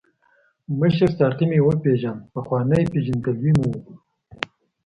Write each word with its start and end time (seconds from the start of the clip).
مشر 0.79 1.07
ساقي 1.17 1.45
مې 1.49 1.59
وپیژاند، 1.67 2.21
پخوانۍ 2.33 2.83
پېژندګلوي 2.91 3.51
مو 3.57 3.65
وه. 3.71 3.83